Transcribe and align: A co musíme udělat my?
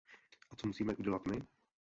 A 0.49 0.55
co 0.55 0.67
musíme 0.67 0.95
udělat 0.95 1.27
my? 1.27 1.39